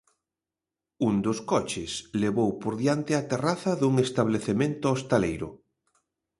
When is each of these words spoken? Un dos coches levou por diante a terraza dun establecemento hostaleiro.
Un 1.07 1.15
dos 1.25 1.39
coches 1.51 1.91
levou 2.23 2.49
por 2.61 2.73
diante 2.81 3.11
a 3.15 3.25
terraza 3.31 3.71
dun 3.81 3.93
establecemento 4.07 4.85
hostaleiro. 4.93 5.49